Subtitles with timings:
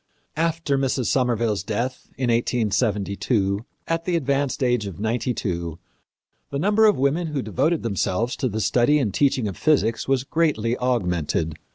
[0.35, 1.05] After Mrs.
[1.11, 5.77] Somerville's death, in 1872, at the advanced age of ninety two,
[6.49, 10.23] the number of women who devoted themselves to the study and teaching of physics was
[10.23, 11.53] greatly augmented.